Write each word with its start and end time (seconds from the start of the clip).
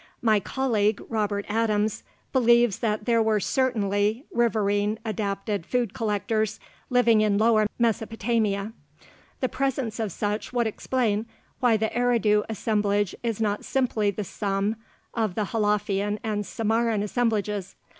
My 0.23 0.39
colleague, 0.39 0.99
Robert 1.09 1.45
Adams, 1.47 2.01
believes 2.33 2.79
that 2.79 3.05
there 3.05 3.21
were 3.21 3.39
certainly 3.39 4.25
riverine 4.31 4.97
adapted 5.05 5.63
food 5.63 5.93
collectors 5.93 6.59
living 6.89 7.21
in 7.21 7.37
lower 7.37 7.67
Mesopotamia. 7.77 8.73
The 9.41 9.49
presence 9.49 9.99
of 9.99 10.11
such 10.11 10.51
would 10.51 10.65
explain 10.65 11.27
why 11.59 11.77
the 11.77 11.95
Eridu 11.95 12.43
assemblage 12.49 13.13
is 13.21 13.39
not 13.39 13.63
simply 13.63 14.09
the 14.09 14.23
sum 14.23 14.75
of 15.13 15.35
the 15.35 15.45
Halafian 15.45 16.17
and 16.23 16.45
Samarran 16.45 17.03
assemblages. 17.03 17.75